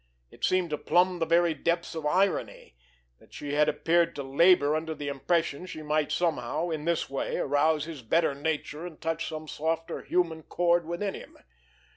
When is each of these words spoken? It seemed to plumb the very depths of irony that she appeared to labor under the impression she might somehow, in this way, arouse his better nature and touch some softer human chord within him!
It 0.31 0.43
seemed 0.43 0.71
to 0.71 0.79
plumb 0.79 1.19
the 1.19 1.27
very 1.27 1.53
depths 1.53 1.93
of 1.93 2.07
irony 2.07 2.75
that 3.19 3.35
she 3.35 3.53
appeared 3.55 4.15
to 4.15 4.23
labor 4.23 4.75
under 4.75 4.95
the 4.95 5.09
impression 5.09 5.67
she 5.67 5.83
might 5.83 6.11
somehow, 6.11 6.71
in 6.71 6.85
this 6.85 7.07
way, 7.07 7.37
arouse 7.37 7.85
his 7.85 8.01
better 8.01 8.33
nature 8.33 8.83
and 8.83 8.99
touch 8.99 9.27
some 9.27 9.47
softer 9.47 10.01
human 10.01 10.41
chord 10.41 10.87
within 10.87 11.13
him! 11.13 11.37